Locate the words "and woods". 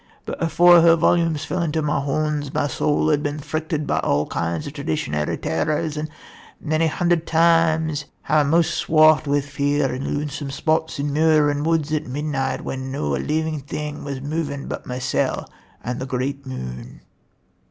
11.51-11.93